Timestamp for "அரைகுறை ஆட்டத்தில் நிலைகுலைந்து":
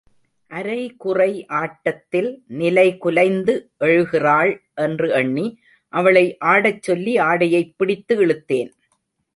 0.47-3.67